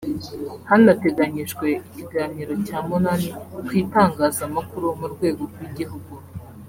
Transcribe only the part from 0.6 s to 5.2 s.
hanateganyijwe ikiganiro cya munani ku itangazamakuru mu